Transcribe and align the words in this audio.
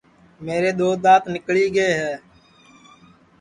میرے 0.45 0.71
دؔو 0.79 0.89
دؔانٚت 1.03 1.23
نکلی 1.33 1.65
ہے 1.99 2.13